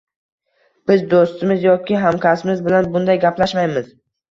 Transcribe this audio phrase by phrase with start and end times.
[0.91, 3.97] Biz do‘stimiz yoki hamkasbimiz bilan bunday gaplashmaymiz.